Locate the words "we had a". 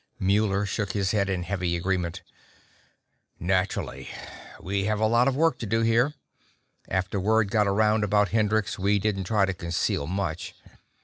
4.59-5.05